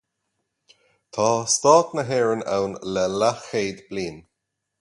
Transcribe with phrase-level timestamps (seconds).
[1.13, 4.17] Tá stát na hÉireann ann le leathchéad bliain.